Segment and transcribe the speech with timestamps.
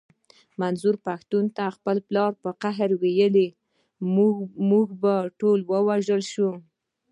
[0.61, 3.55] منظور پښتين ته خپل پلار په قهر ويلي و
[4.69, 6.49] مونږ به ټول ووژل شو.